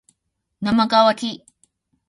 [0.61, 1.45] なまがわき